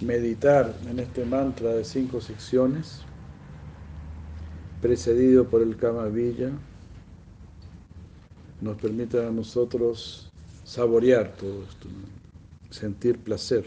[0.00, 3.02] meditar en este mantra de cinco secciones,
[4.80, 6.50] precedido por el Kama Villa,
[8.60, 10.30] nos permite a nosotros
[10.64, 11.88] saborear todo esto,
[12.70, 13.64] sentir placer.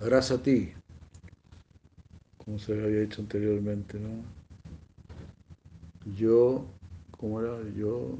[0.00, 0.72] Gracias a ti,
[2.36, 4.22] como se había dicho anteriormente, ¿no?
[6.16, 6.64] Yo,
[7.16, 7.58] ¿cómo era?
[7.76, 8.16] Yo,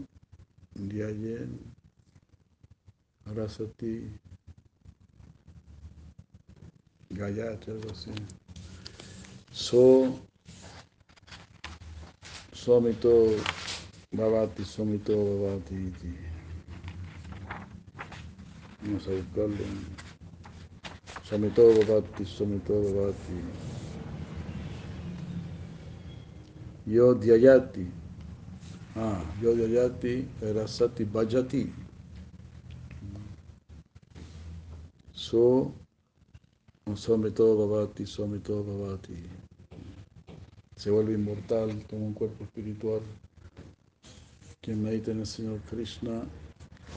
[0.75, 1.59] Diayen,
[3.25, 4.11] gracias a ti,
[7.19, 8.13] Gayatri, así.
[9.51, 10.17] So,
[12.53, 13.35] Somito
[14.13, 15.93] Bhavati, Somito Bhavati.
[18.83, 19.65] Vamos a buscarlo.
[21.25, 23.43] Somito Bhavati, Somito Bhavati.
[26.87, 27.91] Yo Dhyayati.
[28.95, 31.75] Ah, Yo Dhyayati, Rasati Bhajati.
[35.13, 35.75] So,
[37.35, 38.05] todo Bhavati,
[38.43, 39.15] todo Bhavati.
[40.77, 43.01] Se vuelve inmortal, toma un cuerpo espiritual.
[44.61, 46.23] Quien medita en el Señor Krishna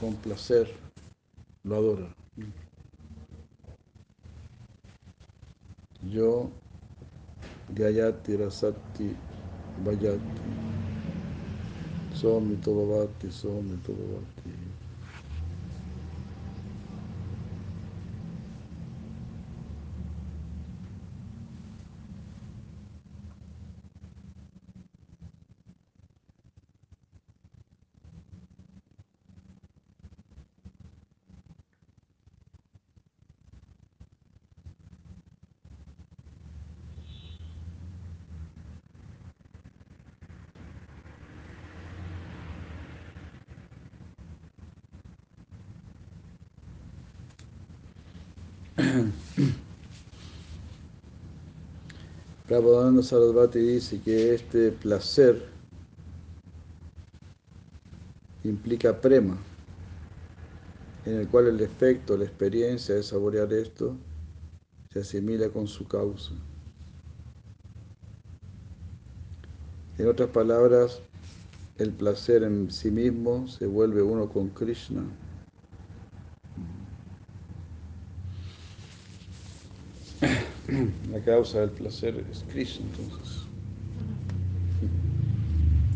[0.00, 0.68] con placer,
[1.64, 2.14] lo adora.
[6.10, 6.50] Yo,
[7.74, 9.16] Gayati Rasati
[9.84, 10.40] Vayati,
[12.14, 14.51] Somito Bhavati, Somito Bhavati.
[52.48, 55.46] Prabhupada Sarasvati dice que este placer
[58.44, 59.36] implica prema,
[61.04, 63.94] en el cual el efecto, la experiencia de saborear esto
[64.90, 66.32] se asimila con su causa.
[69.98, 71.02] En otras palabras,
[71.76, 75.04] el placer en sí mismo se vuelve uno con Krishna.
[81.10, 83.42] La causa del placer es Krishna, entonces.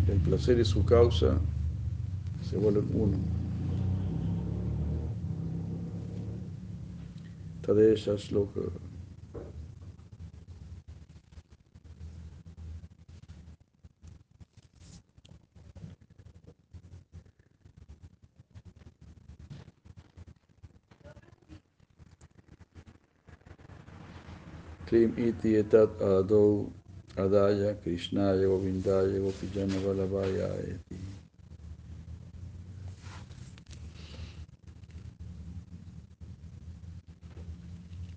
[0.08, 1.38] El placer y su causa
[2.48, 3.16] se vuelven uno.
[7.62, 8.60] Tadesha Shloka.
[24.86, 26.70] Klim iti etat adau
[27.16, 30.96] adaya krishnaya govindaya gopijana valabhaya eti.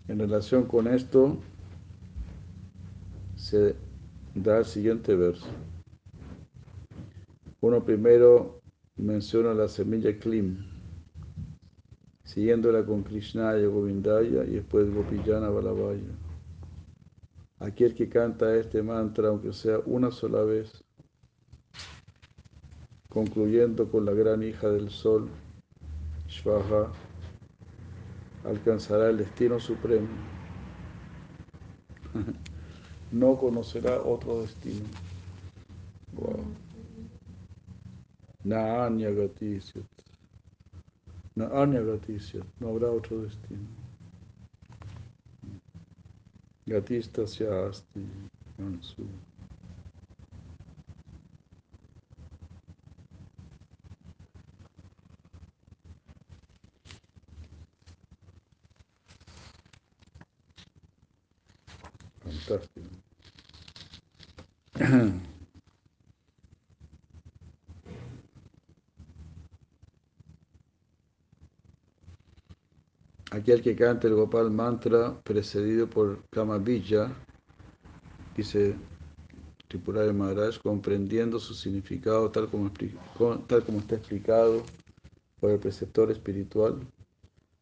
[0.09, 1.37] En relación con esto,
[3.35, 3.75] se
[4.33, 5.47] da el siguiente verso.
[7.61, 8.59] Uno primero
[8.97, 10.57] menciona la semilla Klim,
[12.23, 16.28] siguiéndola con Krishnaya Govindaya y después Gopijana Balabhaya.
[17.59, 20.83] Aquel que canta este mantra, aunque sea una sola vez,
[23.09, 25.29] concluyendo con la gran hija del sol,
[26.27, 26.91] Shvaha,
[28.45, 30.07] alcanzará el destino supremo.
[33.11, 34.85] No conocerá otro destino.
[36.13, 36.45] Wow.
[38.43, 39.85] Naanya Gatisyat.
[41.35, 42.45] Naanya Gatisyat.
[42.59, 43.78] No habrá otro destino.
[46.69, 47.25] Gatista
[47.67, 48.07] Asti
[48.59, 49.07] Mansu.
[62.19, 62.87] Fantástico.
[73.49, 77.11] Aquel que canta el Gopal mantra precedido por Kamabija,
[78.37, 78.75] dice
[79.67, 82.71] Tripurari Maharaj, comprendiendo su significado tal como,
[83.47, 84.61] tal como está explicado
[85.39, 86.75] por el preceptor espiritual,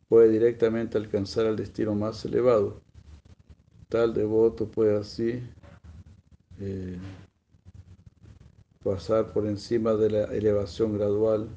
[0.09, 2.81] puede directamente alcanzar el destino más elevado.
[3.87, 5.41] Tal devoto puede así
[6.59, 6.99] eh,
[8.83, 11.47] pasar por encima de la elevación gradual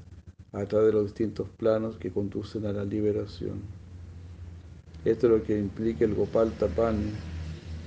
[0.53, 3.80] a través de los distintos planos que conducen a la liberación.
[5.05, 7.11] Esto es lo que implica el Gopal Tapani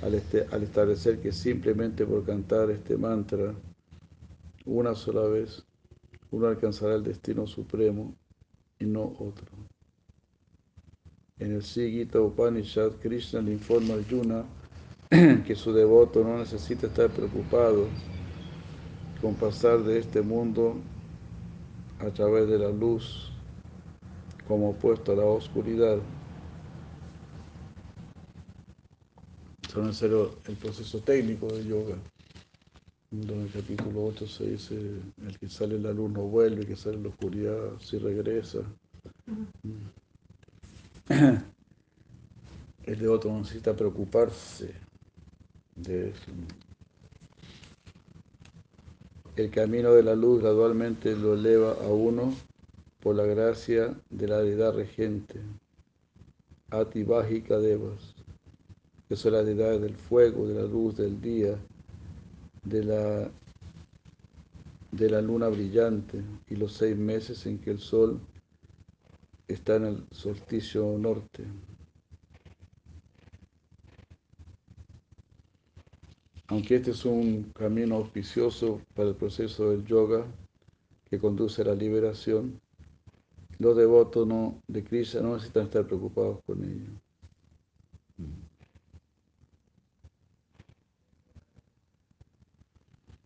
[0.02, 3.54] al, este, al establecer que simplemente por cantar este mantra
[4.64, 5.64] una sola vez
[6.30, 8.16] uno alcanzará el destino supremo
[8.78, 9.46] y no otro.
[11.38, 14.44] En el Sigita Upanishad, Krishna le informa a Arjuna
[15.46, 17.86] que su devoto no necesita estar preocupado
[19.20, 20.76] con pasar de este mundo
[22.00, 23.32] a través de la luz
[24.46, 25.98] como opuesto a la oscuridad.
[29.74, 31.96] No es el proceso técnico de yoga.
[33.10, 36.76] En el capítulo 8 se dice, el que sale la luz no vuelve, el que
[36.76, 38.60] sale la oscuridad sí regresa.
[42.84, 44.74] El devoto no necesita preocuparse
[45.74, 46.32] de eso.
[49.36, 52.34] El camino de la luz gradualmente lo eleva a uno
[53.00, 55.40] por la gracia de la deidad regente,
[56.70, 58.13] Atibágica Devas,
[59.08, 61.58] que son las deidades del fuego, de la luz, del día,
[62.62, 63.30] de la,
[64.92, 68.20] de la luna brillante y los seis meses en que el sol
[69.48, 71.44] está en el solsticio norte.
[76.46, 80.26] Aunque este es un camino auspicioso para el proceso del yoga
[81.10, 82.60] que conduce a la liberación,
[83.58, 87.03] los devotos no, de Krishna no necesitan estar preocupados con ello.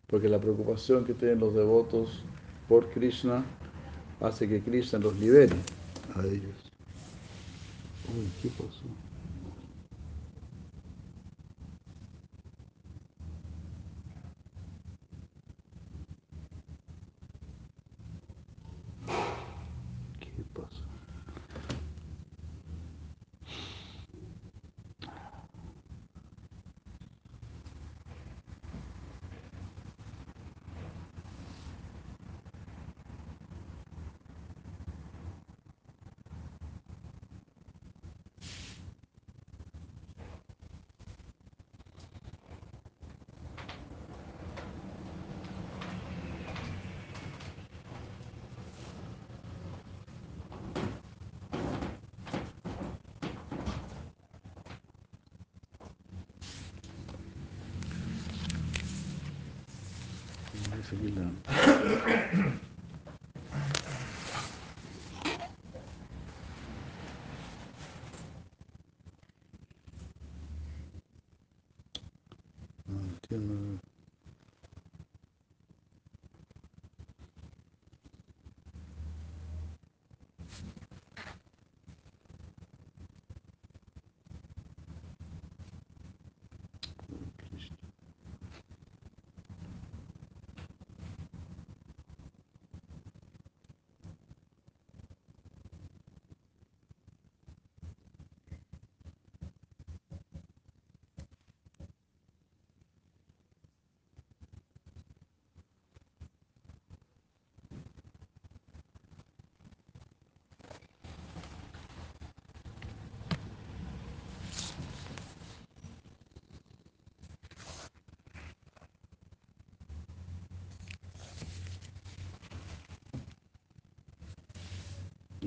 [0.09, 2.23] Porque la preocupación que tienen los devotos
[2.67, 3.43] por Krishna
[4.19, 5.55] hace que Krishna los libere
[6.15, 6.71] a ellos.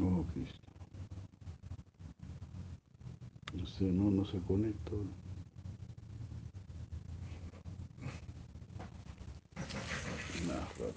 [0.01, 0.59] Oh, Cristo.
[3.53, 4.93] No sé, no, no se conecta.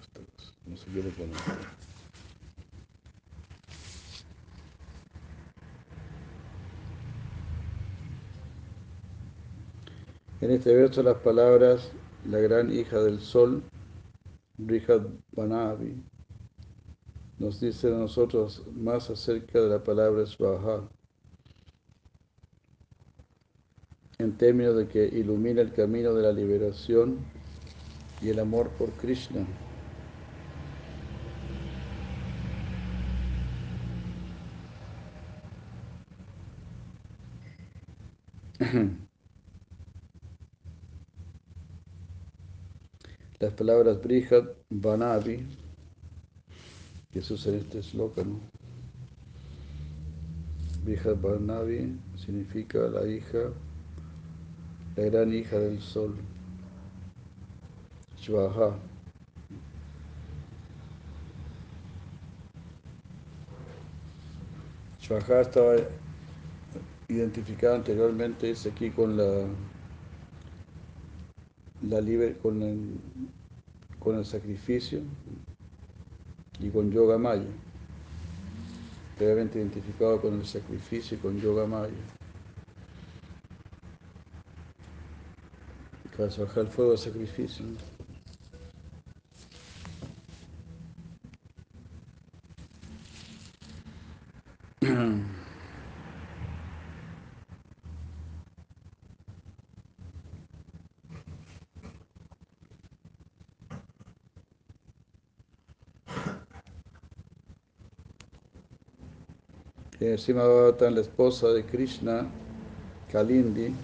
[0.01, 0.51] Esta cosa.
[0.65, 1.57] No se quiere conectar.
[10.41, 11.91] En este verso las palabras
[12.25, 13.63] la gran hija del sol,
[14.57, 16.03] Brihad Banavi,
[17.45, 20.89] nos dicen a nosotros más acerca de la palabra Svaha,
[24.17, 27.19] en términos de que ilumina el camino de la liberación
[28.19, 29.45] y el amor por Krishna.
[43.39, 45.64] Las palabras Brihad Banavi,
[47.19, 48.39] usa en este sloka, ¿no?
[50.83, 53.51] Brihad Banavi significa la hija,
[54.95, 56.15] la gran hija del sol.
[58.19, 58.77] Shvaha.
[64.99, 65.75] Shvaha estaba
[67.07, 69.45] identificada anteriormente, es aquí con la,
[71.81, 72.99] la liber, con el,
[73.99, 75.01] con el sacrificio
[76.65, 77.45] y con Yoga Maya.
[79.17, 81.93] Previamente identificado con el sacrificio y con Yoga Maya.
[86.17, 87.65] Para bajar el fuego de sacrificio.
[110.17, 112.25] Eh, la esposa de Krishna,
[113.11, 113.75] Kalindi,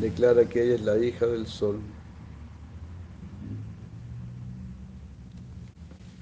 [0.00, 1.78] declara que ella es la hija del sol.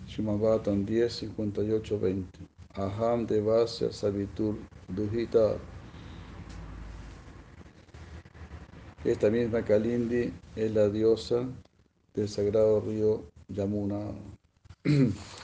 [0.07, 2.41] Shimavatan 10, 58, 20.
[2.76, 4.55] Aham devasya savitur
[4.95, 5.57] duhita.
[9.03, 11.47] Esta misma Kalindi es la diosa
[12.14, 14.12] del sagrado río Yamuna.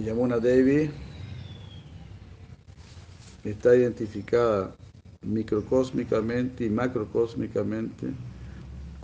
[0.00, 0.90] Y Yamuna Devi
[3.44, 4.74] está identificada
[5.20, 8.10] microcósmicamente y macrocósmicamente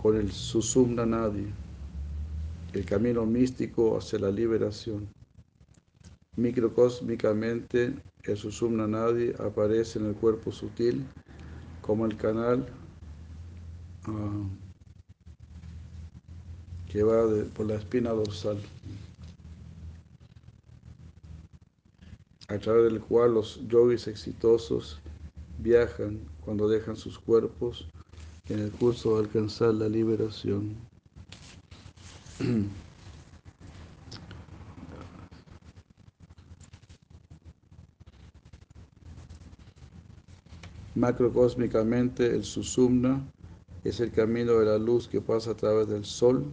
[0.01, 1.45] con el Susumna Nadi,
[2.73, 5.07] el camino místico hacia la liberación.
[6.35, 7.93] Microcósmicamente,
[8.23, 11.05] el Susumna Nadi aparece en el cuerpo sutil
[11.81, 12.67] como el canal
[14.07, 14.47] uh,
[16.91, 18.57] que va por la espina dorsal.
[22.49, 25.01] A través del cual los yogis exitosos
[25.59, 27.89] viajan cuando dejan sus cuerpos
[28.47, 30.77] en el curso de alcanzar la liberación.
[40.95, 43.29] Macrocósmicamente, el susumna
[43.83, 46.45] es el camino de la luz que pasa a través del sol,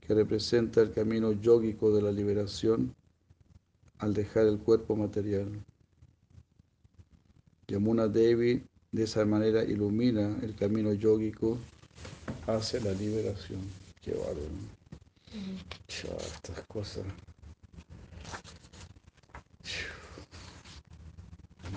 [0.00, 2.94] que representa el camino yógico de la liberación
[4.00, 5.48] al dejar el cuerpo material.
[7.68, 11.58] Yamuna Devi de esa manera ilumina el camino yógico
[12.46, 13.60] hacia la liberación.
[14.02, 14.80] Qué bárbaro.
[15.86, 17.04] Chau, estas cosas.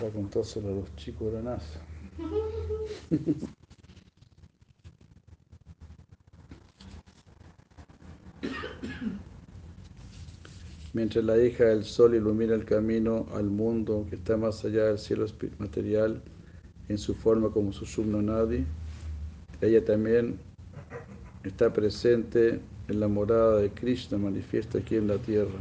[0.02, 1.80] Va a contárselo a los chicos de la NASA.
[10.94, 15.00] Mientras la hija del sol ilumina el camino al mundo que está más allá del
[15.00, 15.26] cielo
[15.58, 16.22] material
[16.88, 18.64] en su forma como su Nadi,
[19.60, 20.38] ella también
[21.44, 25.58] está presente en la morada de Krishna manifiesta aquí en la tierra.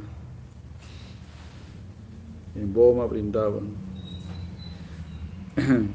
[2.55, 3.71] En Boma brindaban.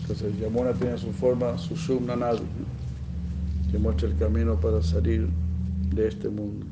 [0.00, 2.42] Entonces Yamuna tiene su forma, su Nadi,
[3.70, 5.28] que muestra el camino para salir
[5.94, 6.66] de este mundo.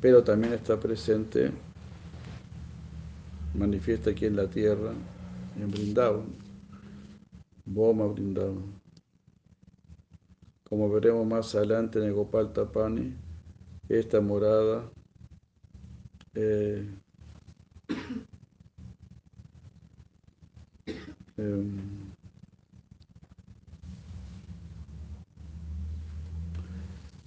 [0.00, 1.50] Pero también está presente,
[3.54, 4.92] manifiesta aquí en la tierra,
[5.58, 6.26] en Brindavan,
[7.64, 8.80] Boma Brindavan.
[10.68, 13.14] Como veremos más adelante en el Gopal Tapani,
[13.88, 14.90] esta morada
[16.34, 16.86] eh,
[21.36, 21.91] em,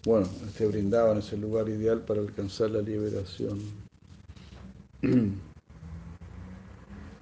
[0.05, 3.59] Bueno, este brindaban es el lugar ideal para alcanzar la liberación.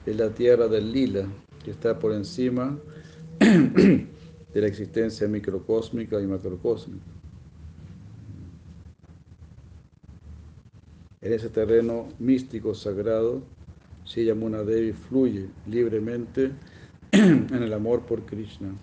[0.06, 1.26] Es la tierra del lila,
[1.64, 2.78] que está por encima
[3.40, 4.06] de
[4.54, 7.06] la existencia microcósmica y macrocósmica.
[11.22, 13.44] En ese terreno místico sagrado,
[14.04, 16.52] Sri Yamuna Devi fluye libremente
[17.14, 18.76] en el amor por Krishna.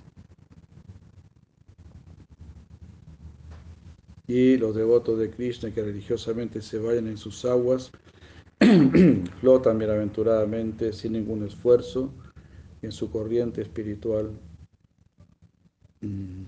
[4.31, 7.91] Y los devotos de Krishna que religiosamente se vayan en sus aguas
[9.41, 12.13] flotan bienaventuradamente sin ningún esfuerzo
[12.81, 14.31] en su corriente espiritual
[16.03, 16.45] mm,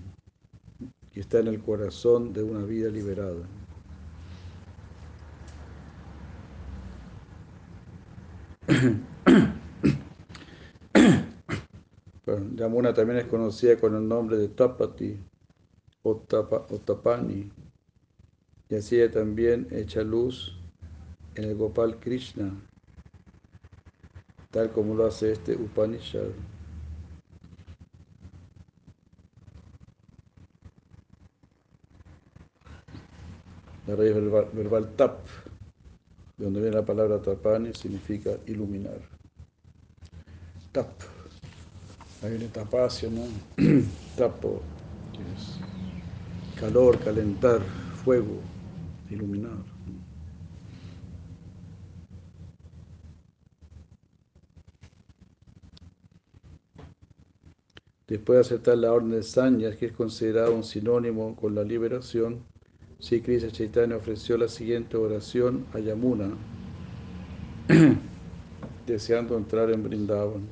[1.11, 3.45] que está en el corazón de una vida liberada.
[12.55, 15.19] Yamuna también es conocida con el nombre de Tapati
[16.03, 16.15] o,
[16.85, 17.51] Tapani,
[18.73, 20.57] y así también echa luz
[21.35, 22.51] en el Gopal Krishna,
[24.49, 26.31] tal como lo hace este Upanishad.
[33.85, 35.19] La raíz verbal, tap,
[36.37, 38.97] de donde viene la palabra tapani, significa iluminar.
[40.71, 40.89] Tap.
[42.23, 43.21] Ahí viene tapacia, ¿no?
[44.17, 44.63] Tapo,
[46.59, 47.61] calor, calentar,
[48.03, 48.52] fuego
[49.13, 49.63] iluminar.
[58.07, 62.43] Después de aceptar la orden de Sanyas, que es considerado un sinónimo con la liberación,
[62.99, 66.29] Sri Chaitanya ofreció la siguiente oración a Yamuna,
[68.85, 70.47] deseando entrar en Brindavan.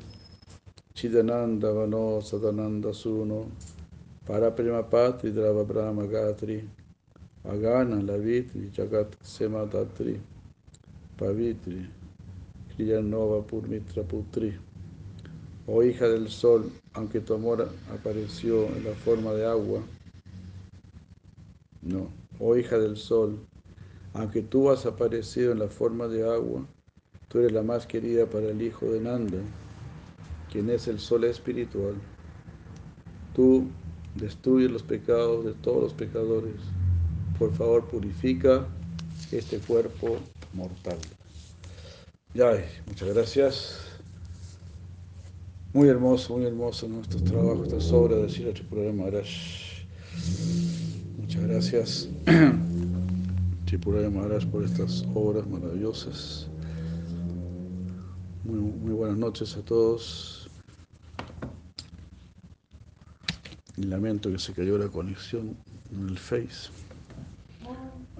[0.93, 3.49] Chidananda Vano Sadananda Suno
[4.27, 6.67] Para Prima Patri Drava Brahma Gatri
[7.43, 10.19] Agana, Lavitri, Jagat Semadatri,
[11.17, 11.87] Pavitri,
[12.69, 14.53] Kriyanova Purmitra Putri.
[15.65, 19.81] Oh hija del sol, aunque tu amor apareció en la forma de agua,
[21.81, 23.39] no, oh hija del sol,
[24.13, 26.67] aunque tú has aparecido en la forma de agua,
[27.27, 29.39] tú eres la más querida para el hijo de Nanda,
[30.51, 31.95] quien es el sol espiritual.
[33.33, 33.67] Tú
[34.13, 36.80] destruyes los pecados de todos los pecadores
[37.41, 38.67] por favor purifica
[39.31, 40.19] este cuerpo
[40.53, 40.99] mortal.
[42.35, 42.51] Ya,
[42.85, 43.79] muchas gracias.
[45.73, 49.27] Muy hermoso, muy hermoso nuestros trabajos, estas obras de Sira Tripurara Maharaj.
[51.17, 52.09] Muchas gracias,
[53.65, 56.45] Tripurara Maharaj, por estas obras maravillosas.
[58.43, 60.47] Muy, muy buenas noches a todos.
[63.77, 65.57] Y lamento que se cayó la conexión
[65.91, 66.69] en el Face.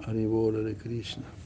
[0.04, 0.26] Hare
[0.64, 1.41] de Krishna.